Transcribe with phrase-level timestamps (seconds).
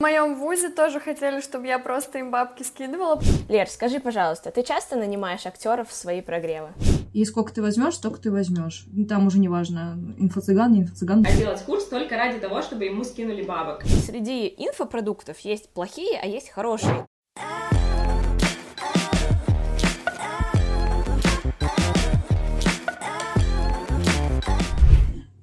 [0.00, 3.20] В моем вузе тоже хотели, чтобы я просто им бабки скидывала.
[3.50, 6.70] Лер, скажи, пожалуйста, ты часто нанимаешь актеров в свои прогревы?
[7.12, 8.86] И сколько ты возьмешь, столько ты возьмешь.
[8.90, 11.22] Ну, там уже не важно, инфо-цыган, не инфо-цыган.
[11.28, 13.82] А делать курс только ради того, чтобы ему скинули бабок.
[13.84, 17.06] Среди инфопродуктов есть плохие, а есть хорошие.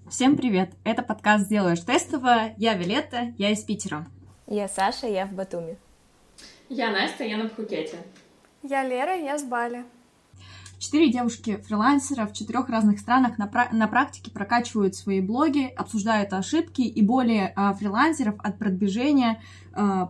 [0.10, 0.72] Всем привет!
[0.84, 2.56] Это подкаст «Сделаешь тестово».
[2.58, 4.08] Я Вилетта, я из Питера.
[4.48, 5.78] Я Саша, я в Батуми.
[6.70, 7.98] Я Настя, я на Пхукете.
[8.64, 9.84] Я Лера, я с Бали.
[10.80, 16.82] Четыре девушки-фрилансера в четырех разных странах на, пра- на практике прокачивают свои блоги, обсуждают ошибки
[16.82, 19.42] и боли э, фрилансеров от продвижения,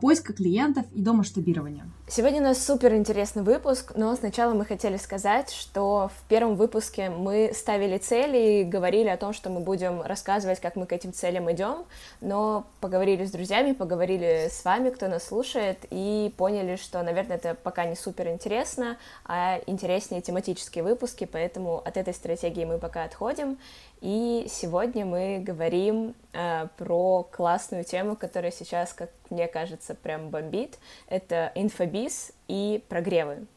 [0.02, 1.86] поиска клиентов и до масштабирования.
[2.10, 7.10] Сегодня у нас супер интересный выпуск, но сначала мы хотели сказать, что в первом выпуске
[7.10, 11.12] мы ставили цели и говорили о том, что мы будем рассказывать, как мы к этим
[11.12, 11.84] целям идем,
[12.22, 17.56] но поговорили с друзьями, поговорили с вами, кто нас слушает, и поняли, что, наверное, это
[17.56, 23.58] пока не супер интересно, а интереснее тематические выпуски, поэтому от этой стратегии мы пока отходим.
[24.02, 30.78] И сегодня мы говорим э, про классную тему, которая сейчас, как мне кажется, прям бомбит.
[31.08, 33.48] Это инфобиз и прогревы.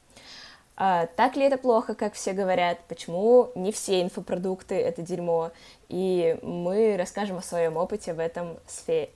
[0.76, 2.78] А, так ли это плохо, как все говорят?
[2.88, 5.50] Почему не все инфопродукты это дерьмо?
[5.90, 9.10] И мы расскажем о своем опыте в этом сфере.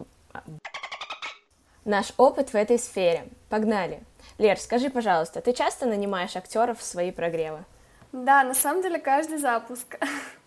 [1.86, 3.28] Наш опыт в этой сфере.
[3.48, 4.02] Погнали.
[4.36, 7.64] Лер, скажи, пожалуйста, ты часто нанимаешь актеров в свои прогревы?
[8.12, 9.96] Да, на самом деле каждый запуск.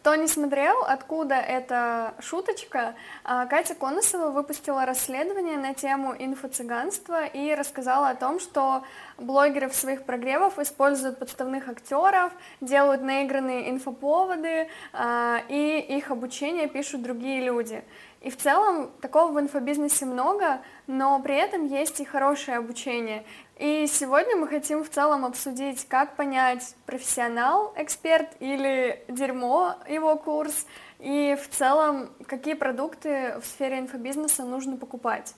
[0.00, 7.54] Кто не смотрел, откуда эта шуточка, а, Катя Конусова выпустила расследование на тему инфо-цыганства и
[7.54, 8.82] рассказала о том, что
[9.18, 17.02] блогеры в своих прогревах используют подставных актеров, делают наигранные инфоповоды, а, и их обучение пишут
[17.02, 17.84] другие люди.
[18.20, 23.24] И в целом такого в инфобизнесе много, но при этом есть и хорошее обучение.
[23.56, 30.66] И сегодня мы хотим в целом обсудить, как понять, профессионал, эксперт или дерьмо его курс,
[30.98, 35.34] и в целом, какие продукты в сфере инфобизнеса нужно покупать.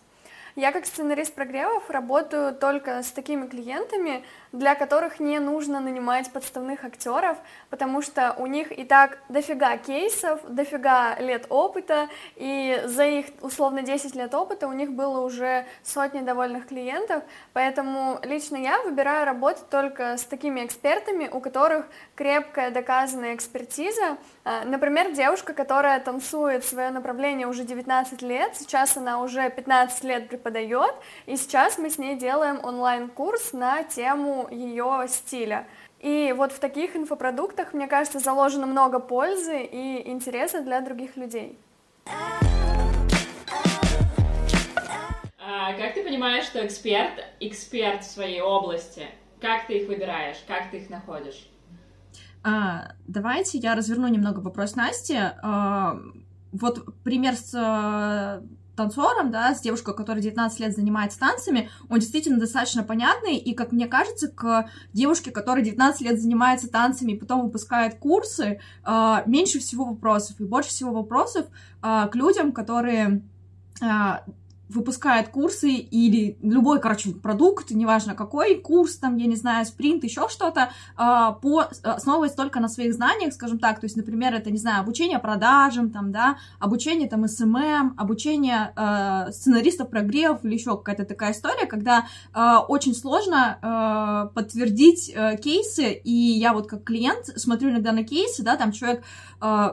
[0.54, 6.84] Я как сценарист прогревов работаю только с такими клиентами, для которых не нужно нанимать подставных
[6.84, 7.38] актеров,
[7.70, 13.82] потому что у них и так дофига кейсов, дофига лет опыта, и за их условно
[13.82, 19.68] 10 лет опыта у них было уже сотни довольных клиентов, поэтому лично я выбираю работать
[19.70, 24.18] только с такими экспертами, у которых крепкая доказанная экспертиза.
[24.44, 30.28] А, например, девушка, которая танцует свое направление уже 19 лет, сейчас она уже 15 лет
[30.28, 30.94] преподает,
[31.26, 35.66] и сейчас мы с ней делаем онлайн-курс на тему ее стиля.
[36.00, 41.56] И вот в таких инфопродуктах, мне кажется, заложено много пользы и интереса для других людей.
[45.38, 49.06] А, как ты понимаешь, что эксперт, эксперт в своей области?
[49.40, 50.42] Как ты их выбираешь?
[50.48, 51.48] Как ты их находишь?
[52.42, 55.16] А, давайте я разверну немного вопрос Насти.
[55.16, 55.98] А,
[56.52, 58.42] вот пример с
[58.82, 63.72] танцором, да, с девушкой, которая 19 лет занимается танцами, он действительно достаточно понятный, и, как
[63.72, 69.60] мне кажется, к девушке, которая 19 лет занимается танцами и потом выпускает курсы, э, меньше
[69.60, 71.46] всего вопросов, и больше всего вопросов
[71.82, 73.22] э, к людям, которые
[73.80, 73.86] э,
[74.74, 80.28] выпускает курсы или любой, короче, продукт, неважно какой, курс, там, я не знаю, спринт, еще
[80.28, 84.58] что-то, а, по, основываясь только на своих знаниях, скажем так, то есть, например, это, не
[84.58, 91.04] знаю, обучение продажам, там, да, обучение, там, SMM, обучение э, сценаристов прогрев или еще какая-то
[91.04, 97.26] такая история, когда э, очень сложно э, подтвердить э, кейсы, и я вот как клиент
[97.36, 99.04] смотрю иногда на кейсы, да, там человек
[99.40, 99.68] э,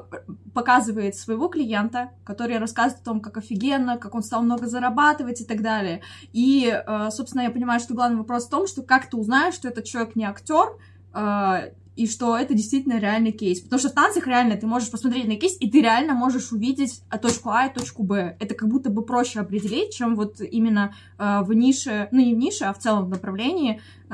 [0.54, 5.42] показывает своего клиента, который рассказывает о том, как офигенно, как он стал много зарабатывать, зарабатывать
[5.42, 6.02] и так далее.
[6.34, 9.68] И, э, собственно, я понимаю, что главный вопрос в том, что как ты узнаешь, что
[9.68, 10.78] этот человек не актер,
[11.14, 13.60] э, и что это действительно реальный кейс.
[13.60, 17.02] Потому что в танцах реально ты можешь посмотреть на кейс, и ты реально можешь увидеть
[17.22, 18.38] точку А и точку Б.
[18.40, 22.38] Это как будто бы проще определить, чем вот именно э, в нише, ну не в
[22.38, 24.14] нише, а в целом в направлении э,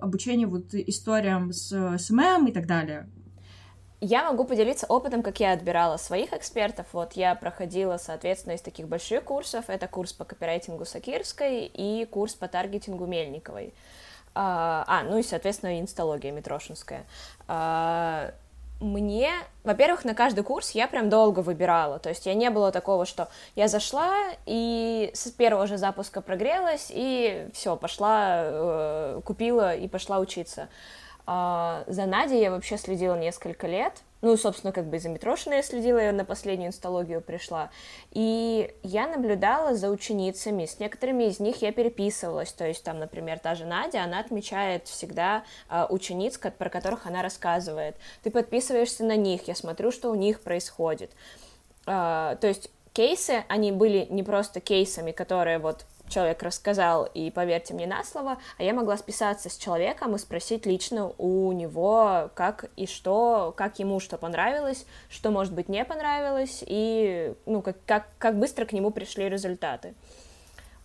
[0.00, 3.08] обучения вот историям с SMM и так далее.
[4.00, 6.86] Я могу поделиться опытом, как я отбирала своих экспертов.
[6.92, 9.64] Вот я проходила, соответственно, из таких больших курсов.
[9.68, 13.74] Это курс по копирайтингу Сакирской и курс по таргетингу Мельниковой.
[14.34, 17.06] А, а ну и, соответственно, инсталогия Митрошинская.
[17.48, 18.30] А,
[18.80, 19.32] мне,
[19.64, 23.28] во-первых, на каждый курс я прям долго выбирала, то есть я не было такого, что
[23.56, 24.14] я зашла
[24.46, 30.68] и с первого же запуска прогрелась и все, пошла, э, купила и пошла учиться.
[31.30, 33.92] А, за Надей я вообще следила несколько лет,
[34.22, 37.68] ну, собственно, как бы из-за Митрошина я следила, я на последнюю инсталогию пришла.
[38.12, 43.40] И я наблюдала за ученицами, с некоторыми из них я переписывалась, то есть там, например,
[43.40, 47.96] та же Надя, она отмечает всегда э, учениц, про которых она рассказывает.
[48.22, 51.10] Ты подписываешься на них, я смотрю, что у них происходит.
[51.86, 57.74] Э, то есть кейсы, они были не просто кейсами, которые вот человек рассказал, и поверьте
[57.74, 62.66] мне на слово, а я могла списаться с человеком и спросить лично у него, как
[62.76, 68.08] и что, как ему что понравилось, что, может быть, не понравилось, и, ну, как, как,
[68.18, 69.94] как быстро к нему пришли результаты.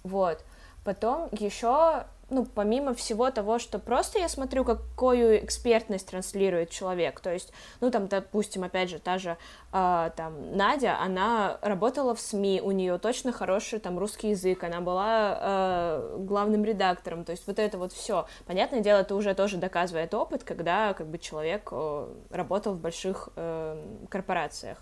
[0.03, 0.43] Вот.
[0.83, 7.31] Потом еще ну, помимо всего того, что просто я смотрю, какую экспертность транслирует человек, то
[7.31, 9.37] есть, ну, там, допустим, опять же, та же,
[9.71, 14.81] э, там, Надя, она работала в СМИ, у нее точно хороший, там, русский язык, она
[14.81, 18.25] была э, главным редактором, то есть вот это вот все.
[18.45, 23.29] Понятное дело, это уже тоже доказывает опыт, когда, как бы, человек э, работал в больших
[23.35, 23.77] э,
[24.09, 24.81] корпорациях.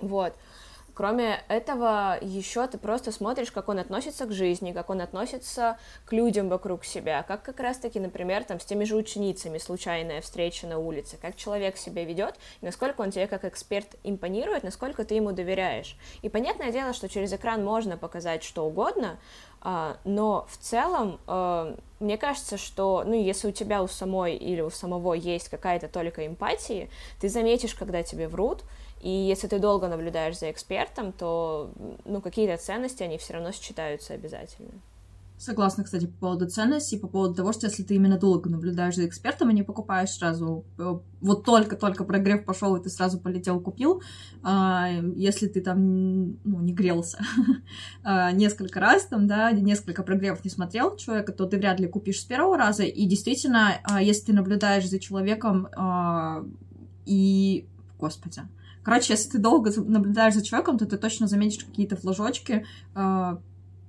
[0.00, 0.32] Вот.
[0.32, 0.63] Э,
[0.94, 6.12] Кроме этого, еще ты просто смотришь, как он относится к жизни, как он относится к
[6.12, 10.78] людям вокруг себя, как как раз-таки, например, там с теми же ученицами случайная встреча на
[10.78, 15.96] улице, как человек себя ведет, насколько он тебе как эксперт импонирует, насколько ты ему доверяешь.
[16.22, 19.18] И понятное дело, что через экран можно показать что угодно,
[19.60, 24.60] а, но в целом а, мне кажется, что, ну, если у тебя у самой или
[24.60, 26.90] у самого есть какая-то только эмпатии,
[27.20, 28.62] ты заметишь, когда тебе врут,
[29.04, 31.70] и если ты долго наблюдаешь за экспертом, то
[32.06, 34.70] ну, какие-то ценности, они все равно считаются обязательно.
[35.36, 39.06] Согласна, кстати, по поводу ценностей, по поводу того, что если ты именно долго наблюдаешь за
[39.06, 44.00] экспертом, и не покупаешь сразу, э, вот только-только прогрев пошел, и ты сразу полетел, купил,
[44.42, 47.18] а, если ты там, ну, не грелся
[48.04, 52.22] а, несколько раз, там, да, несколько прогревов не смотрел человека, то ты вряд ли купишь
[52.22, 55.68] с первого раза, и действительно, а, если ты наблюдаешь за человеком
[57.04, 57.66] и,
[57.98, 58.40] господи,
[58.84, 63.36] Короче, если ты долго наблюдаешь за человеком, то ты точно заметишь какие-то флажочки э,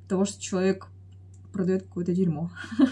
[0.07, 0.87] того, что человек
[1.51, 2.49] продает какое-то дерьмо.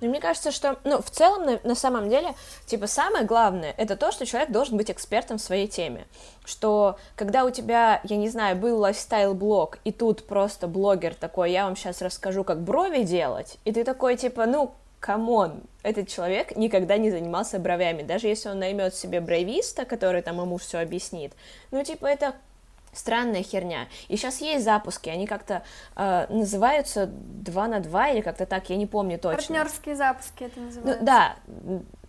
[0.00, 2.34] Ну, мне кажется, что, ну, в целом, на, на самом деле,
[2.66, 6.06] типа, самое главное, это то, что человек должен быть экспертом в своей теме.
[6.44, 11.64] Что, когда у тебя, я не знаю, был лайфстайл-блог, и тут просто блогер такой, я
[11.64, 16.56] вам сейчас расскажу, как брови делать, и ты такой, типа, ну, come on, этот человек
[16.56, 21.34] никогда не занимался бровями, даже если он наймет себе бровиста, который там ему все объяснит,
[21.70, 22.32] ну, типа, это
[22.94, 23.88] странная херня.
[24.08, 25.62] И сейчас есть запуски, они как-то
[25.94, 29.36] э, называются 2 на 2 или как-то так, я не помню точно.
[29.36, 31.00] Партнерские запуски это называется.
[31.00, 31.36] Ну, да,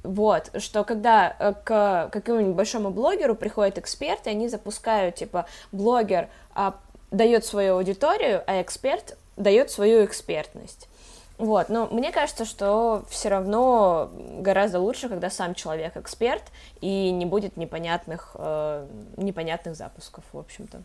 [0.03, 6.29] вот, что когда э, к какому-нибудь большому блогеру приходит эксперт, и они запускают, типа, блогер
[6.53, 6.79] а,
[7.11, 10.87] дает свою аудиторию, а эксперт дает свою экспертность.
[11.37, 14.09] Вот, но мне кажется, что все равно
[14.39, 16.43] гораздо лучше, когда сам человек эксперт
[16.79, 18.87] и не будет непонятных, э,
[19.17, 20.81] непонятных запусков, в общем-то.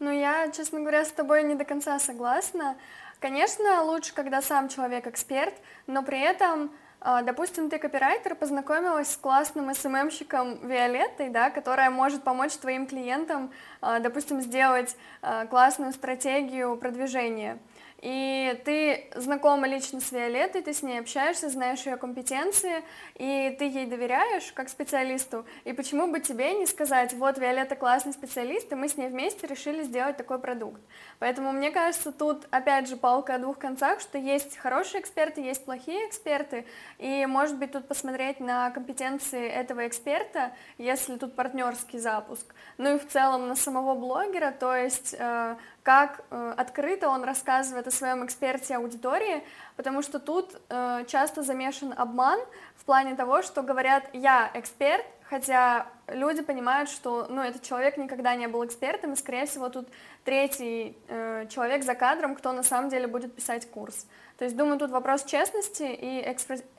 [0.00, 2.76] Ну, я, честно говоря, с тобой не до конца согласна.
[3.20, 5.54] Конечно, лучше, когда сам человек эксперт,
[5.86, 12.22] но при этом, э, допустим, ты копирайтер, познакомилась с классным СММщиком Виолеттой, да, которая может
[12.22, 13.50] помочь твоим клиентам,
[13.80, 17.58] э, допустим, сделать э, классную стратегию продвижения
[18.02, 22.82] и ты знакома лично с Виолеттой, ты с ней общаешься, знаешь ее компетенции,
[23.14, 28.12] и ты ей доверяешь как специалисту, и почему бы тебе не сказать, вот Виолетта классный
[28.12, 30.80] специалист, и мы с ней вместе решили сделать такой продукт.
[31.20, 35.64] Поэтому мне кажется, тут опять же палка о двух концах, что есть хорошие эксперты, есть
[35.64, 36.66] плохие эксперты,
[36.98, 42.98] и может быть тут посмотреть на компетенции этого эксперта, если тут партнерский запуск, ну и
[42.98, 48.24] в целом на самого блогера, то есть э, как э, открыто он рассказывает о своем
[48.24, 49.42] эксперте аудитории,
[49.76, 52.38] потому что тут э, часто замешан обман
[52.76, 58.36] в плане того, что говорят «я эксперт», хотя люди понимают, что ну, этот человек никогда
[58.36, 59.88] не был экспертом, и, скорее всего, тут
[60.24, 64.06] третий э, человек за кадром, кто на самом деле будет писать курс.
[64.38, 66.20] То есть, думаю, тут вопрос честности и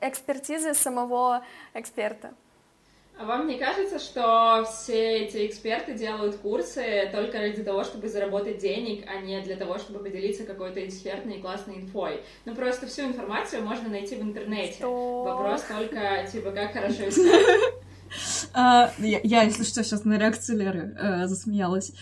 [0.00, 1.44] экспертизы самого
[1.74, 2.32] эксперта.
[3.16, 8.58] А вам не кажется, что все эти эксперты делают курсы только ради того, чтобы заработать
[8.58, 12.22] денег, а не для того, чтобы поделиться какой-то экспертной и классной инфой?
[12.44, 14.74] Ну, просто всю информацию можно найти в интернете.
[14.74, 15.22] Что?
[15.22, 17.74] Вопрос только, типа, как хорошо искать.
[18.52, 21.92] Uh, я, если что, сейчас на реакцию Леры uh, засмеялась.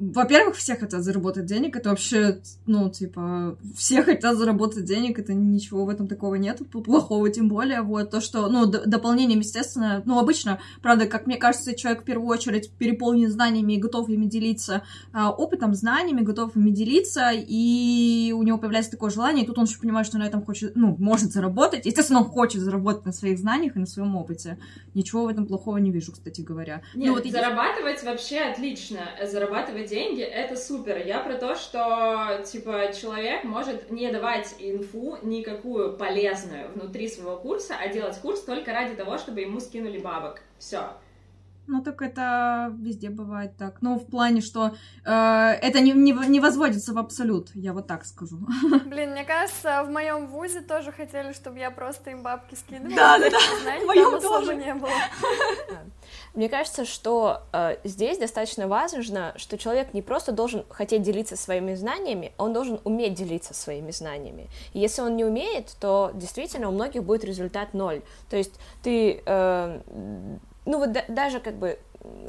[0.00, 5.84] Во-первых, все хотят заработать денег, это вообще, ну, типа, все хотят заработать денег, это ничего
[5.84, 10.58] в этом такого нет, плохого тем более, вот, то, что, ну, дополнением, естественно, ну, обычно,
[10.80, 15.30] правда, как мне кажется, человек в первую очередь переполнен знаниями и готов ими делиться, а,
[15.30, 19.78] опытом, знаниями, готов ими делиться, и у него появляется такое желание, и тут он еще
[19.78, 23.76] понимает, что на этом хочет, ну, может заработать, естественно, он хочет заработать на своих знаниях
[23.76, 24.58] и на своем опыте.
[24.94, 26.80] Ничего в этом плохого не вижу, кстати говоря.
[26.94, 31.04] Нет, ну, вот зарабатывать вообще отлично, зарабатывать деньги, это супер.
[31.04, 37.74] Я про то, что, типа, человек может не давать инфу никакую полезную внутри своего курса,
[37.78, 40.40] а делать курс только ради того, чтобы ему скинули бабок.
[40.58, 40.92] Все.
[41.70, 43.80] Ну, так это везде бывает так.
[43.80, 44.74] Ну, в плане, что
[45.04, 48.38] э, это не, не, не возводится в абсолют, я вот так скажу.
[48.86, 52.96] Блин, мне кажется, в моем вузе тоже хотели, чтобы я просто им бабки скидывала.
[52.96, 53.38] Да, да, да.
[53.78, 54.56] В моем тоже.
[54.56, 54.90] не было.
[56.34, 61.74] Мне кажется, что э, здесь достаточно важно, что человек не просто должен хотеть делиться своими
[61.74, 64.48] знаниями, он должен уметь делиться своими знаниями.
[64.72, 68.02] И если он не умеет, то действительно у многих будет результат ноль.
[68.28, 69.80] То есть ты э,
[70.64, 71.78] ну вот да, даже как бы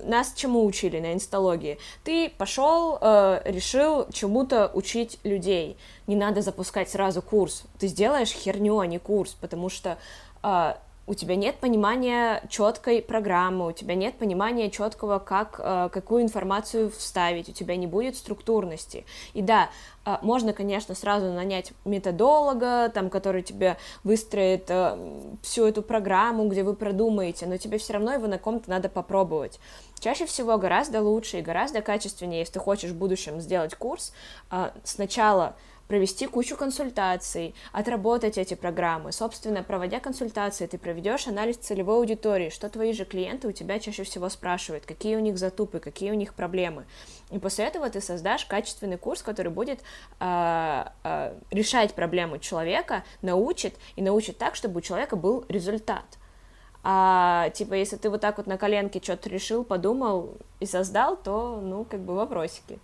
[0.04, 1.78] нас чему учили на инсталогии?
[2.04, 5.78] Ты пошел, э, решил чему-то учить людей.
[6.08, 7.64] Не надо запускать сразу курс.
[7.80, 9.98] Ты сделаешь херню, а не курс, потому что
[10.44, 10.74] э,
[11.08, 16.92] у тебя нет понимания четкой программы, у тебя нет понимания четкого, как, э, какую информацию
[16.92, 19.06] вставить, у тебя не будет структурности.
[19.34, 19.70] И да,
[20.06, 24.98] э, можно, конечно, сразу нанять методолога, там, который тебе выстроит э,
[25.42, 29.60] всю эту программу, где вы продумаете, но тебе все равно его на ком-то надо попробовать.
[30.00, 34.14] Чаще всего гораздо лучше и гораздо качественнее, если ты хочешь в будущем сделать курс,
[34.84, 35.56] сначала
[35.92, 39.12] провести кучу консультаций, отработать эти программы.
[39.12, 44.04] Собственно, проводя консультации, ты проведешь анализ целевой аудитории, что твои же клиенты у тебя чаще
[44.04, 46.86] всего спрашивают, какие у них затупы, какие у них проблемы.
[47.30, 49.82] И после этого ты создашь качественный курс, который будет
[50.22, 56.06] э, э, решать проблему человека, научит и научит так, чтобы у человека был результат.
[56.84, 61.60] А типа, если ты вот так вот на коленке что-то решил, подумал и создал, то,
[61.62, 62.80] ну, как бы вопросики.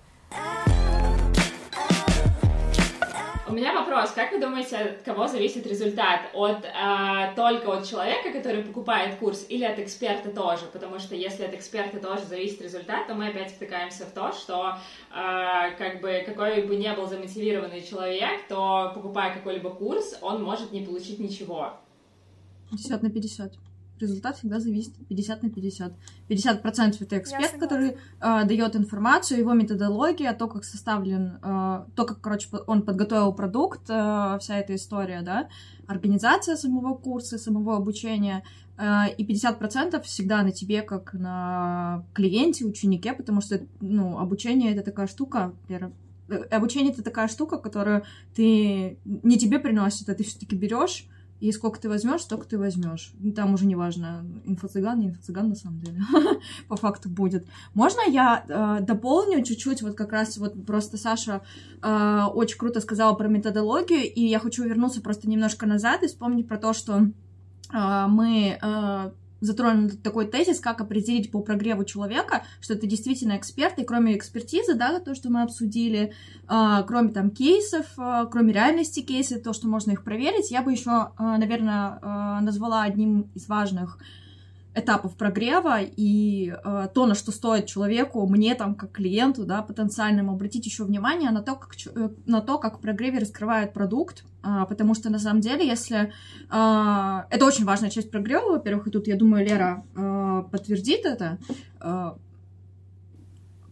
[3.49, 6.29] У меня вопрос, как вы думаете, от кого зависит результат?
[6.33, 10.65] От э, только от человека, который покупает курс, или от эксперта тоже?
[10.73, 14.77] Потому что если от эксперта тоже зависит результат, то мы опять втыкаемся в то, что
[15.11, 20.73] э, как бы какой бы ни был замотивированный человек, то покупая какой-либо курс, он может
[20.73, 21.71] не получить ничего.
[22.71, 23.53] 50 на 50
[23.99, 25.93] результат всегда зависит 50 на 50.
[26.27, 32.05] 50 процентов это эксперт, который э, дает информацию, его методология, то, как составлен, э, то,
[32.05, 35.47] как, короче, он подготовил продукт, э, вся эта история, да,
[35.87, 38.43] организация самого курса, самого обучения,
[38.77, 44.73] э, и 50 процентов всегда на тебе, как на клиенте, ученике, потому что, ну, обучение
[44.73, 48.03] это такая штука, э, обучение это такая штука, которую
[48.35, 51.07] ты не тебе приносит, а ты все-таки берешь
[51.39, 53.13] и сколько ты возьмешь, столько ты возьмешь.
[53.19, 56.01] Ну, там уже не важно, инфо-цыган, не инфо-цыган на самом деле,
[56.67, 57.47] по факту будет.
[57.73, 61.41] Можно я э, дополню чуть-чуть, вот как раз вот просто Саша
[61.81, 66.47] э, очень круто сказала про методологию, и я хочу вернуться просто немножко назад и вспомнить
[66.47, 67.07] про то, что
[67.73, 68.59] э, мы
[69.41, 74.73] затронул такой тезис, как определить по прогреву человека, что это действительно эксперт, и кроме экспертизы,
[74.73, 76.13] да, то, что мы обсудили,
[76.49, 80.71] э, кроме там кейсов, э, кроме реальности кейсов, то, что можно их проверить, я бы
[80.71, 81.99] еще, э, наверное,
[82.41, 83.99] назвала одним из важных
[84.77, 90.33] этапов прогрева и э, то, на что стоит человеку, мне там как клиенту, да, потенциальному
[90.33, 94.93] обратить еще внимание на то, как, э, на то, как прогреве раскрывают продукт, э, потому
[94.93, 99.15] что на самом деле, если э, это очень важная часть прогрева, во-первых, и тут, я
[99.15, 101.39] думаю, Лера э, подтвердит это,
[101.81, 102.11] э,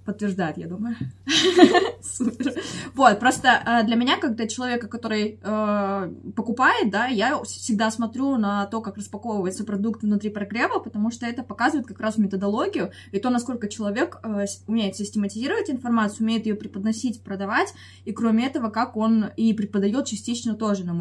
[0.06, 0.96] подтверждает, я думаю.
[2.02, 2.54] Супер.
[2.94, 8.68] Вот, просто э, для меня, когда человека, который э, покупает, да, я всегда смотрю на
[8.68, 13.30] то, как распаковывается продукт внутри прогрева, потому что это показывает как раз методологию и то,
[13.30, 17.74] насколько человек э, умеет систематизировать информацию, умеет ее преподносить, продавать,
[18.06, 20.94] и кроме этого, как он и преподает частично тоже, на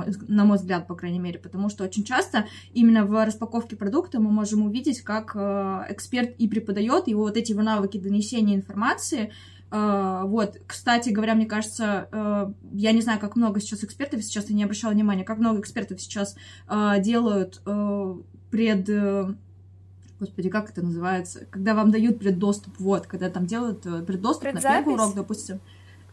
[0.45, 4.65] мой, взгляд, по крайней мере, потому что очень часто именно в распаковке продукта мы можем
[4.65, 9.33] увидеть, как эксперт и преподает его вот эти навыки донесения информации, информации.
[9.71, 14.49] Uh, вот, кстати говоря, мне кажется, uh, я не знаю, как много сейчас экспертов, сейчас
[14.49, 16.37] я не обращала внимания, как много экспертов сейчас
[16.69, 17.61] uh, делают
[18.51, 19.37] пред...
[20.21, 21.47] Господи, как это называется?
[21.51, 24.65] Когда вам дают преддоступ, вот, когда там делают преддоступ Предзапись?
[24.65, 25.61] на первый урок, допустим.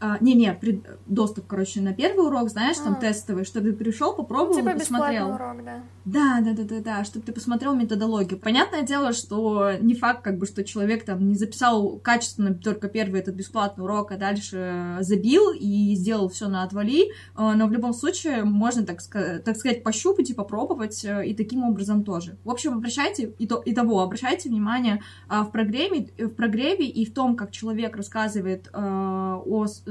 [0.01, 0.83] А, не-не, пред...
[1.05, 2.95] доступ, короче, на первый урок, знаешь, там а.
[2.95, 5.29] тестовый, что ты пришел, попробовал, типа посмотрел.
[5.29, 5.83] урок, да.
[6.05, 8.39] Да, да, да, да, да, чтобы ты посмотрел методологию.
[8.39, 13.19] Понятное дело, что не факт, как бы, что человек там не записал качественно только первый
[13.19, 17.93] этот бесплатный урок, а дальше забил и сделал все на отвали, а, но в любом
[17.93, 22.37] случае можно, так, так сказать, пощупать и попробовать, э, и таким образом тоже.
[22.43, 27.05] В общем, обращайте, и, то, и того, обращайте внимание а, в программе, в прогреве и
[27.05, 29.31] в том, как человек рассказывает о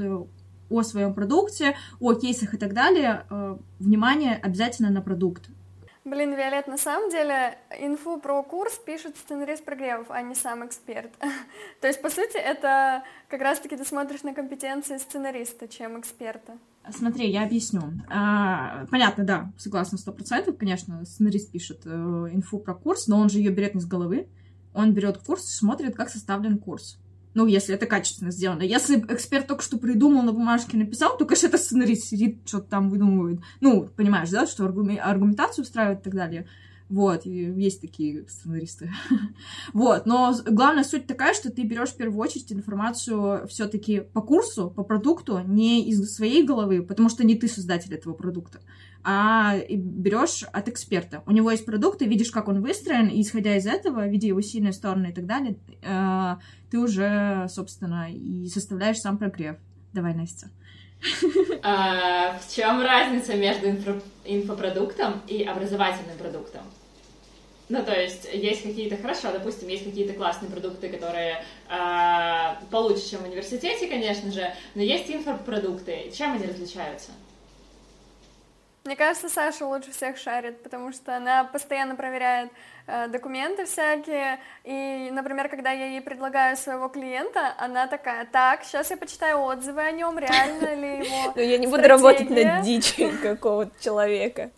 [0.69, 5.49] о своем продукте, о кейсах и так далее, э, внимание обязательно на продукт.
[6.03, 11.11] Блин, Виолет, на самом деле инфу про курс пишет сценарист прогревов, а не сам эксперт.
[11.81, 16.57] То есть, по сути, это как раз-таки ты смотришь на компетенции сценариста, чем эксперта.
[16.89, 17.81] Смотри, я объясню.
[18.09, 20.57] А, понятно, да, согласна сто процентов.
[20.57, 24.27] Конечно, сценарист пишет э, инфу про курс, но он же ее берет не с головы.
[24.73, 26.97] Он берет курс и смотрит, как составлен курс.
[27.33, 28.61] Ну, если это качественно сделано.
[28.63, 32.89] Если эксперт только что придумал на бумажке написал, то, конечно, это сценарист сидит, что-то там
[32.89, 33.39] выдумывает.
[33.61, 36.47] Ну, понимаешь, да, что аргументацию устраивает и так далее.
[36.91, 38.91] Вот, есть такие сценаристы.
[39.73, 44.69] вот, но главная суть такая, что ты берешь в первую очередь информацию все-таки по курсу,
[44.69, 48.59] по продукту, не из своей головы, потому что не ты создатель этого продукта,
[49.03, 51.23] а берешь от эксперта.
[51.25, 54.41] У него есть продукт, ты видишь, как он выстроен, и исходя из этого, видя его
[54.41, 56.35] сильные стороны и так далее, э,
[56.69, 59.57] ты уже, собственно, и составляешь сам прогрев.
[59.93, 60.49] Давай, Настя.
[61.63, 63.67] А, в чем разница между
[64.23, 66.61] инфопродуктом и образовательным продуктом?
[67.69, 73.21] Ну, то есть, есть какие-то, хорошо, допустим, есть какие-то классные продукты, которые э, получше, чем
[73.21, 76.11] в университете, конечно же, но есть инфопродукты.
[76.13, 77.11] Чем они различаются?
[78.83, 82.49] Мне кажется, Саша лучше всех шарит, потому что она постоянно проверяет
[82.87, 84.39] э, документы всякие.
[84.63, 89.81] И, например, когда я ей предлагаю своего клиента, она такая: так, сейчас я почитаю отзывы
[89.81, 91.31] о нем, реально ли его.
[91.35, 94.49] Но я не буду работать над дичью какого-то человека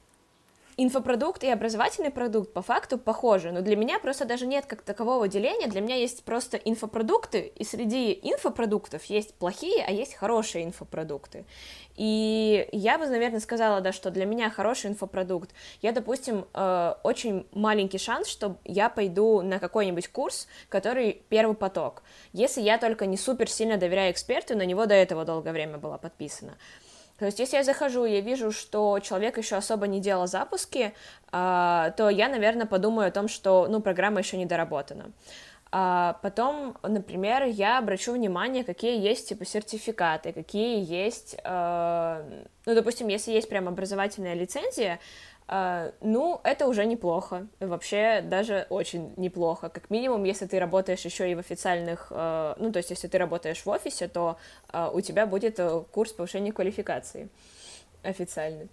[0.83, 5.27] инфопродукт и образовательный продукт по факту похожи, но для меня просто даже нет как такового
[5.27, 11.45] деления, для меня есть просто инфопродукты, и среди инфопродуктов есть плохие, а есть хорошие инфопродукты.
[11.95, 17.47] И я бы, наверное, сказала, да, что для меня хороший инфопродукт, я, допустим, э, очень
[17.51, 23.17] маленький шанс, что я пойду на какой-нибудь курс, который первый поток, если я только не
[23.17, 26.57] супер сильно доверяю эксперту, на него до этого долгое время была подписана.
[27.23, 30.93] То есть, если я захожу, я вижу, что человек еще особо не делал запуски,
[31.31, 35.05] а, то я, наверное, подумаю о том, что, ну, программа еще не доработана.
[35.71, 43.07] А потом, например, я обращу внимание, какие есть типа сертификаты, какие есть, э, ну, допустим,
[43.07, 44.99] если есть прям образовательная лицензия,
[45.47, 49.69] ну, это уже неплохо, вообще даже очень неплохо.
[49.69, 53.17] Как минимум, если ты работаешь еще и в официальных, uh, ну, то есть, если ты
[53.17, 54.37] работаешь в офисе, то
[54.71, 55.59] uh, у тебя будет
[55.91, 57.29] курс повышения квалификации
[58.03, 58.69] официальный.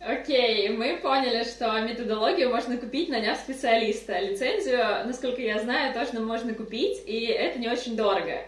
[0.00, 4.18] Окей, okay, мы поняли, что методологию можно купить, наняв специалиста.
[4.18, 8.40] Лицензию, насколько я знаю, точно можно купить, и это не очень дорого.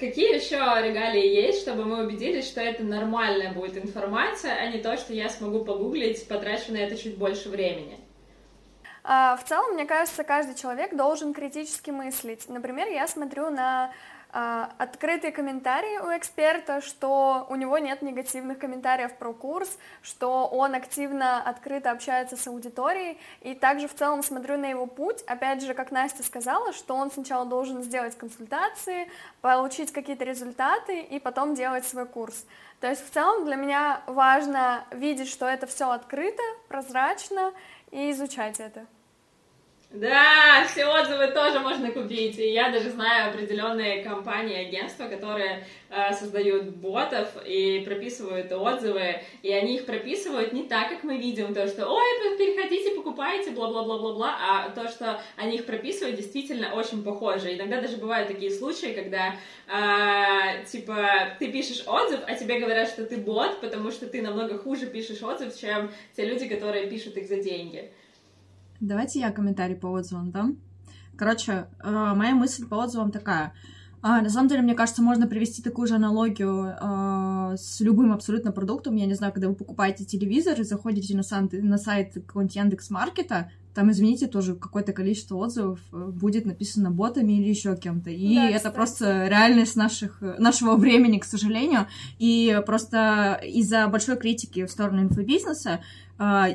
[0.00, 4.96] Какие еще регалии есть, чтобы мы убедились, что это нормальная будет информация, а не то,
[4.96, 8.00] что я смогу погуглить, потрачу на это чуть больше времени?
[9.04, 12.48] А, в целом, мне кажется, каждый человек должен критически мыслить.
[12.48, 13.92] Например, я смотрю на
[14.32, 21.42] открытые комментарии у эксперта, что у него нет негативных комментариев про курс, что он активно,
[21.42, 25.90] открыто общается с аудиторией, и также в целом смотрю на его путь, опять же, как
[25.90, 32.06] Настя сказала, что он сначала должен сделать консультации, получить какие-то результаты и потом делать свой
[32.06, 32.46] курс.
[32.80, 37.52] То есть в целом для меня важно видеть, что это все открыто, прозрачно
[37.90, 38.86] и изучать это.
[39.92, 42.38] Да, все отзывы тоже можно купить.
[42.38, 49.20] И я даже знаю определенные компании, агентства, которые э, создают ботов и прописывают отзывы.
[49.42, 54.38] И они их прописывают не так, как мы видим, то, что ой, переходите, покупайте, бла-бла-бла-бла-бла,
[54.40, 57.56] а то, что они их прописывают, действительно очень похоже.
[57.56, 59.34] Иногда даже бывают такие случаи, когда
[59.66, 64.56] э, типа ты пишешь отзыв, а тебе говорят, что ты бот, потому что ты намного
[64.56, 67.90] хуже пишешь отзыв, чем те люди, которые пишут их за деньги.
[68.80, 70.56] Давайте я комментарий по отзывам дам.
[71.16, 73.52] Короче, э, моя мысль по отзывам такая.
[74.02, 78.52] А, на самом деле, мне кажется, можно привести такую же аналогию э, с любым абсолютно
[78.52, 78.96] продуктом.
[78.96, 83.50] Я не знаю, когда вы покупаете телевизор и заходите на, сан, на сайт какого-нибудь Яндекс.Маркета,
[83.74, 88.08] там, извините, тоже какое-то количество отзывов э, будет написано ботами или еще кем-то.
[88.08, 88.74] И да, это кстати.
[88.74, 91.86] просто реальность наших, нашего времени, к сожалению.
[92.18, 95.80] И просто из-за большой критики в сторону инфобизнеса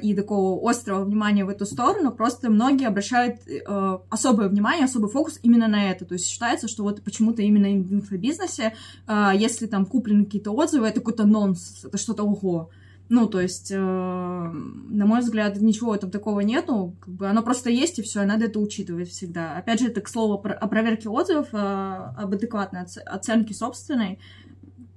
[0.04, 5.39] и такого острого внимания в эту сторону, просто многие обращают э, особое внимание, особый фокус
[5.41, 6.06] именно на это.
[6.06, 8.75] То есть считается, что вот почему-то именно в инфобизнесе,
[9.08, 12.69] э, если там куплены какие-то отзывы, это какой-то нонс, это что-то ого.
[13.08, 16.95] Ну, то есть, э, на мой взгляд, ничего там такого нету.
[16.99, 19.58] Как бы оно просто есть, и все, надо это учитывать всегда.
[19.58, 24.19] Опять же, это к слову о проверке отзывов, э, об адекватной оценке собственной.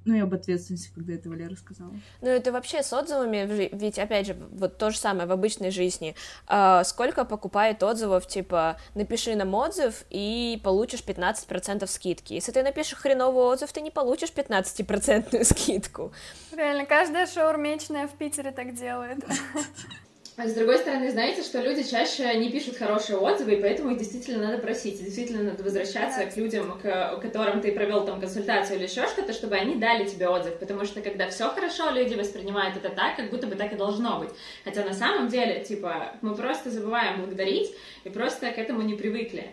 [0.09, 1.93] Ну и об ответственности, когда это Валера сказала.
[2.23, 6.15] Ну это вообще с отзывами, ведь опять же, вот то же самое в обычной жизни.
[6.47, 12.33] А, сколько покупает отзывов, типа, напиши нам отзыв и получишь 15% скидки.
[12.33, 16.11] Если ты напишешь хреновый отзыв, ты не получишь 15% скидку.
[16.57, 19.23] Реально, каждая шаурмечная в Питере так делает.
[20.39, 23.99] А с другой стороны, знаете, что люди чаще не пишут хорошие отзывы, и поэтому их
[23.99, 28.85] действительно надо просить, действительно надо возвращаться к людям, к которым ты провел там консультацию или
[28.85, 32.91] еще что-то, чтобы они дали тебе отзыв, потому что когда все хорошо, люди воспринимают это
[32.91, 34.31] так, как будто бы так и должно быть.
[34.63, 37.75] Хотя на самом деле, типа, мы просто забываем благодарить
[38.05, 39.51] и просто к этому не привыкли.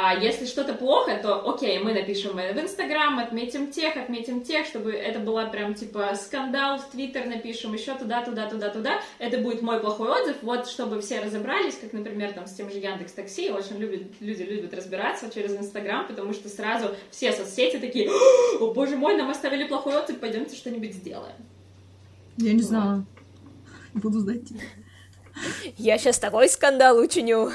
[0.00, 4.92] А если что-то плохо, то окей, мы напишем в Инстаграм, отметим тех, отметим тех, чтобы
[4.92, 9.00] это была прям типа скандал, в Твиттер напишем, еще туда, туда, туда, туда.
[9.18, 12.78] Это будет мой плохой отзыв, вот чтобы все разобрались, как, например, там с тем же
[12.78, 18.08] Яндекс Такси, очень любят, люди любят разбираться через Инстаграм, потому что сразу все соцсети такие,
[18.60, 21.34] о боже мой, нам оставили плохой отзыв, пойдемте что-нибудь сделаем.
[22.36, 23.04] Я не знала.
[23.94, 24.60] Буду знать тебя.
[25.76, 27.50] Я сейчас такой скандал учиню.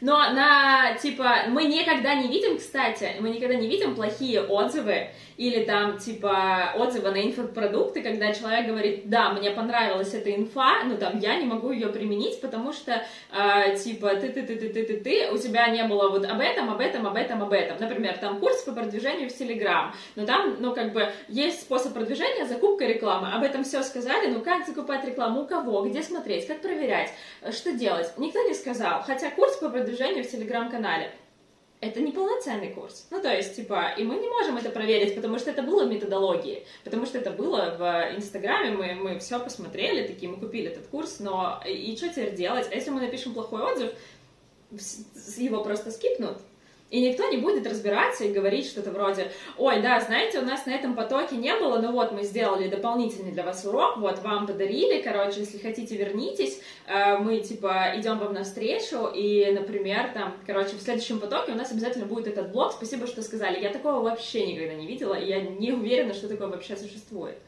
[0.00, 5.08] Но на, типа, мы никогда не видим, кстати, мы никогда не видим плохие отзывы
[5.40, 10.98] или там, типа, отзывы на инфопродукты, когда человек говорит, да, мне понравилась эта инфа, но
[10.98, 16.10] там я не могу ее применить, потому что, э, типа, ты-ты-ты-ты-ты-ты-ты, у тебя не было
[16.10, 17.78] вот об этом, об этом, об этом, об этом.
[17.80, 22.44] Например, там курс по продвижению в Телеграм, но там, ну, как бы, есть способ продвижения,
[22.44, 26.60] закупка рекламы, об этом все сказали, ну, как закупать рекламу, у кого, где смотреть, как
[26.60, 27.14] проверять,
[27.50, 31.10] что делать, никто не сказал, хотя курс по продвижению в Телеграм-канале
[31.80, 33.06] это не полноценный курс.
[33.10, 35.88] Ну, то есть, типа, и мы не можем это проверить, потому что это было в
[35.88, 40.86] методологии, потому что это было в Инстаграме, мы, мы все посмотрели, такие, мы купили этот
[40.88, 42.68] курс, но и что теперь делать?
[42.70, 43.92] А если мы напишем плохой отзыв,
[45.38, 46.38] его просто скипнут,
[46.90, 50.70] и никто не будет разбираться и говорить что-то вроде, ой, да, знаете, у нас на
[50.70, 55.00] этом потоке не было, но вот мы сделали дополнительный для вас урок, вот вам подарили,
[55.00, 60.82] короче, если хотите, вернитесь, э, мы, типа, идем вам навстречу, и, например, там, короче, в
[60.82, 63.60] следующем потоке у нас обязательно будет этот блок, спасибо, что сказали.
[63.60, 67.38] Я такого вообще никогда не видела, и я не уверена, что такое вообще существует.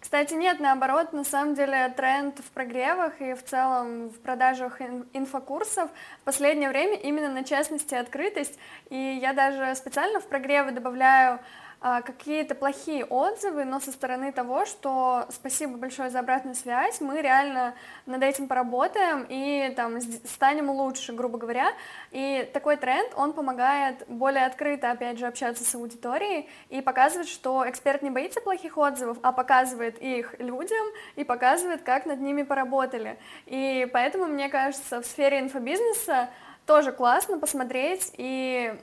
[0.00, 4.80] Кстати, нет, наоборот, на самом деле тренд в прогревах и в целом в продажах
[5.12, 5.90] инфокурсов
[6.22, 8.58] в последнее время именно на честность и открытость.
[8.90, 11.40] И я даже специально в прогревы добавляю
[11.80, 17.74] какие-то плохие отзывы, но со стороны того, что спасибо большое за обратную связь, мы реально
[18.06, 21.72] над этим поработаем и там станем лучше, грубо говоря.
[22.10, 27.68] И такой тренд, он помогает более открыто, опять же, общаться с аудиторией и показывать, что
[27.68, 33.18] эксперт не боится плохих отзывов, а показывает их людям и показывает, как над ними поработали.
[33.46, 36.28] И поэтому, мне кажется, в сфере инфобизнеса
[36.66, 38.74] тоже классно посмотреть и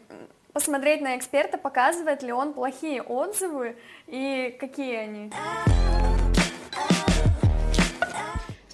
[0.55, 3.75] посмотреть на эксперта, показывает ли он плохие отзывы
[4.07, 5.31] и какие они.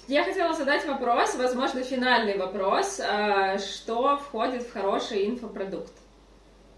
[0.06, 3.00] Я хотела задать вопрос, возможно, финальный вопрос.
[3.00, 5.92] А, что входит в хороший инфопродукт?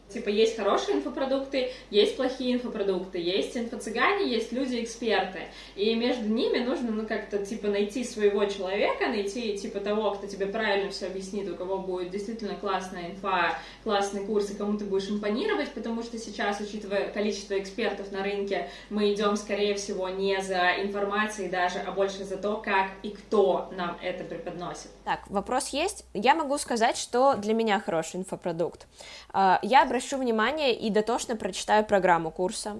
[0.09, 5.41] Типа, есть хорошие инфопродукты, есть плохие инфопродукты, есть инфо-цыгане, есть люди-эксперты.
[5.75, 10.47] И между ними нужно, ну, как-то, типа, найти своего человека, найти, типа, того, кто тебе
[10.47, 15.09] правильно все объяснит, у кого будет действительно классная инфа, классный курс, и кому ты будешь
[15.09, 20.83] импонировать, потому что сейчас, учитывая количество экспертов на рынке, мы идем, скорее всего, не за
[20.83, 24.91] информацией даже, а больше за то, как и кто нам это преподносит.
[25.05, 26.05] Так, вопрос есть.
[26.15, 28.87] Я могу сказать, что для меня хороший инфопродукт.
[29.33, 32.79] А, я обращу внимание и дотошно прочитаю программу курса.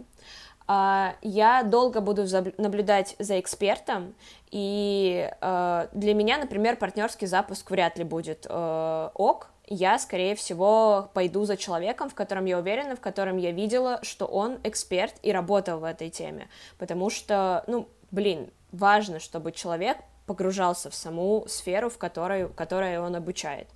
[0.67, 2.27] А, я долго буду
[2.59, 4.15] наблюдать за экспертом,
[4.51, 9.51] и а, для меня, например, партнерский запуск вряд ли будет ок.
[9.67, 14.27] Я, скорее всего, пойду за человеком, в котором я уверена, в котором я видела, что
[14.27, 16.49] он эксперт и работал в этой теме.
[16.79, 23.15] Потому что, ну, блин, важно, чтобы человек погружался в саму сферу, в которой, которой он
[23.15, 23.69] обучает.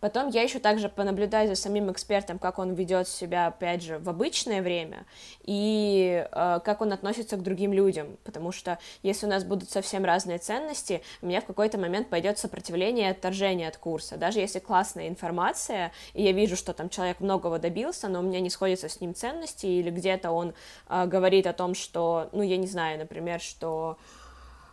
[0.00, 4.08] Потом я еще также понаблюдаю за самим экспертом, как он ведет себя, опять же, в
[4.08, 5.06] обычное время,
[5.42, 10.04] и э, как он относится к другим людям, потому что если у нас будут совсем
[10.04, 14.60] разные ценности, у меня в какой-то момент пойдет сопротивление и отторжение от курса, даже если
[14.60, 18.88] классная информация, и я вижу, что там человек многого добился, но у меня не сходятся
[18.88, 20.54] с ним ценности, или где-то он
[20.88, 23.98] э, говорит о том, что, ну, я не знаю, например, что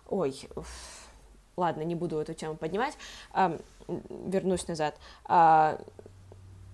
[0.07, 0.39] ой,
[1.57, 2.93] ладно, не буду эту тему поднимать,
[3.33, 4.95] а, вернусь назад.
[5.25, 5.79] А,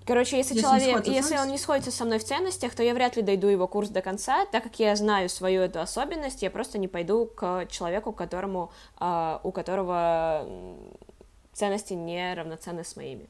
[0.06, 3.16] короче, если, если человек, если он не сходится со мной в ценностях, то я вряд
[3.16, 6.78] ли дойду его курс до конца, так как я знаю свою эту особенность, я просто
[6.78, 10.48] не пойду к человеку, которому, а, у которого
[11.54, 13.28] ценности не равноценны с моими.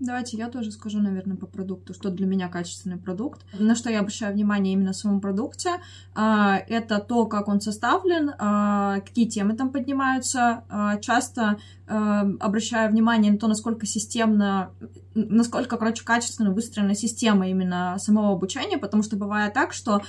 [0.00, 3.44] Давайте я тоже скажу, наверное, по продукту, что для меня качественный продукт.
[3.58, 5.70] На что я обращаю внимание именно в самом продукте,
[6.14, 10.62] а, это то, как он составлен, а, какие темы там поднимаются.
[10.68, 14.72] А, часто обращаю внимание на то, насколько системно,
[15.14, 20.02] насколько, короче, качественно выстроена система именно самого обучения, потому что бывает так, что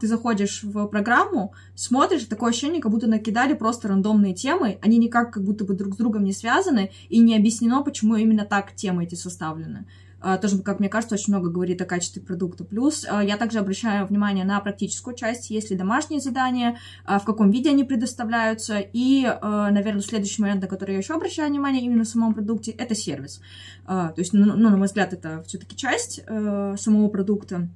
[0.00, 5.32] ты заходишь в программу, смотришь, такое ощущение, как будто накидали просто рандомные темы, они никак
[5.32, 9.04] как будто бы друг с другом не связаны, и не объяснено, почему именно так темы
[9.04, 9.86] эти составлены.
[10.20, 12.64] А, тоже, как мне кажется, очень много говорит о качестве продукта.
[12.64, 17.24] Плюс а, я также обращаю внимание на практическую часть, есть ли домашние задания, а, в
[17.24, 18.78] каком виде они предоставляются.
[18.78, 22.94] И, наверное, следующий момент, на который я еще обращаю внимание именно в самом продукте, это
[22.94, 23.40] сервис.
[23.86, 27.68] То есть, ну, на мой взгляд, это все-таки часть самого продукта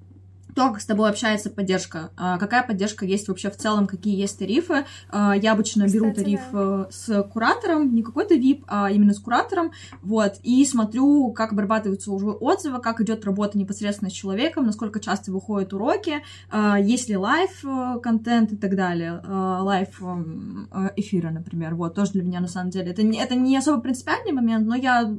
[0.54, 4.38] то, как с тобой общается поддержка, а, какая поддержка есть вообще в целом, какие есть
[4.38, 4.84] тарифы.
[5.10, 6.88] А, я обычно Кстати, беру тариф да.
[6.88, 12.12] Э, с куратором, не какой-то VIP, а именно с куратором, вот, и смотрю, как обрабатываются
[12.12, 17.16] уже отзывы, как идет работа непосредственно с человеком, насколько часто выходят уроки, а, есть ли
[17.16, 22.48] live э, контент и так далее, live э, эфира, например, вот, тоже для меня на
[22.48, 22.90] самом деле.
[22.90, 25.12] Это не, это не особо принципиальный момент, но я,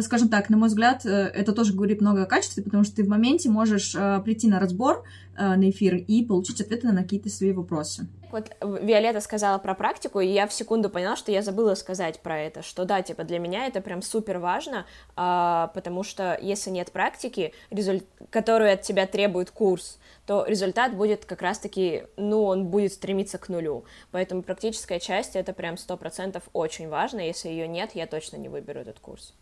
[0.00, 3.08] скажем так, на мой взгляд, это тоже говорит много о качестве, потому что ты в
[3.08, 3.92] моменте можешь
[4.24, 5.04] прийти на разбор
[5.36, 8.06] э, на эфир и получить ответы на какие-то свои вопросы.
[8.30, 12.38] Вот Виолетта сказала про практику, и я в секунду поняла, что я забыла сказать про
[12.38, 16.92] это, что да, типа для меня это прям супер важно, а, потому что если нет
[16.92, 18.04] практики, результ...
[18.30, 23.48] которую от тебя требует курс, то результат будет как раз-таки, ну, он будет стремиться к
[23.48, 23.84] нулю.
[24.10, 28.48] Поэтому практическая часть это прям сто процентов очень важно, если ее нет, я точно не
[28.48, 29.34] выберу этот курс.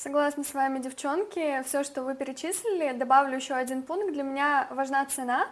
[0.00, 1.60] Согласна с вами, девчонки.
[1.64, 4.12] Все, что вы перечислили, добавлю еще один пункт.
[4.12, 5.48] Для меня важна цена.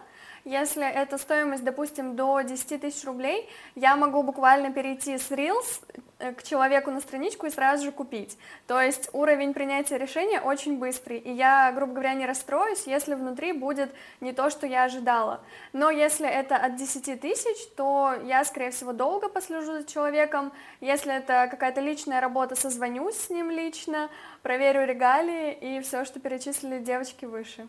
[0.47, 5.81] Если эта стоимость, допустим, до 10 тысяч рублей, я могу буквально перейти с Reels
[6.19, 8.37] э, к человеку на страничку и сразу же купить.
[8.65, 13.51] То есть уровень принятия решения очень быстрый, и я, грубо говоря, не расстроюсь, если внутри
[13.51, 15.41] будет не то, что я ожидала.
[15.73, 20.53] Но если это от 10 тысяч, то я, скорее всего, долго послежу за человеком.
[20.79, 24.09] Если это какая-то личная работа, созвонюсь с ним лично,
[24.43, 27.67] проверю регалии и все, что перечислили девочки выше.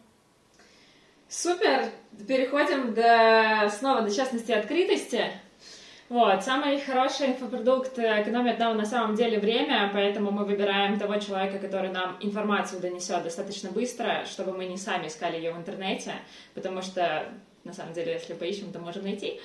[1.28, 1.90] Супер!
[2.26, 5.30] Переходим до, снова до частности открытости.
[6.08, 11.58] Вот, самый хороший инфопродукт экономит нам на самом деле время, поэтому мы выбираем того человека,
[11.58, 16.14] который нам информацию донесет достаточно быстро, чтобы мы не сами искали ее в интернете,
[16.54, 17.26] потому что,
[17.64, 19.38] на самом деле, если поищем, то можем найти.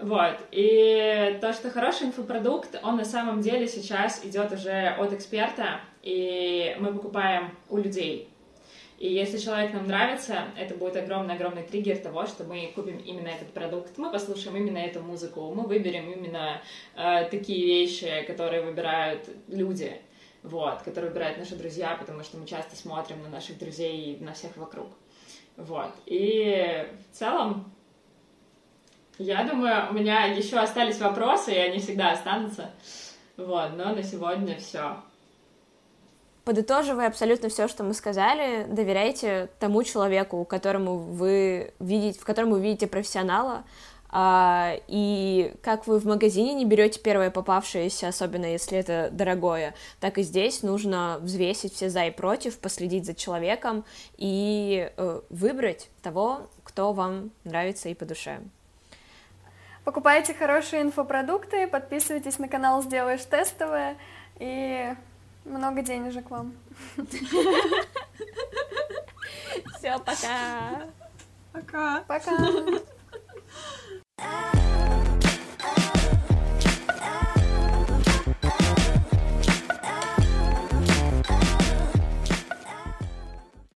[0.00, 5.80] Вот, и то, что хороший инфопродукт, он на самом деле сейчас идет уже от эксперта,
[6.04, 8.30] и мы покупаем у людей
[8.98, 13.52] и если человек нам нравится, это будет огромный-огромный триггер того, что мы купим именно этот
[13.52, 16.62] продукт, мы послушаем именно эту музыку, мы выберем именно
[16.94, 20.00] э, такие вещи, которые выбирают люди,
[20.42, 24.32] вот, которые выбирают наши друзья, потому что мы часто смотрим на наших друзей и на
[24.32, 24.88] всех вокруг.
[25.58, 25.90] Вот.
[26.06, 27.70] И в целом,
[29.18, 32.70] я думаю, у меня еще остались вопросы, и они всегда останутся.
[33.36, 34.96] Вот, но на сегодня все.
[36.46, 42.60] Подытоживая абсолютно все, что мы сказали, доверяйте тому человеку, которому вы видите, в котором вы
[42.60, 43.64] видите профессионала,
[44.10, 50.18] а, и как вы в магазине не берете первое попавшееся, особенно если это дорогое, так
[50.18, 53.84] и здесь нужно взвесить все за и против, последить за человеком
[54.16, 58.38] и э, выбрать того, кто вам нравится и по душе.
[59.82, 63.96] Покупайте хорошие инфопродукты, подписывайтесь на канал «Сделаешь тестовое»
[64.38, 64.94] и
[65.46, 66.54] много денежек вам.
[69.78, 70.86] Все, пока.
[71.52, 72.04] Пока.
[72.06, 72.36] Пока.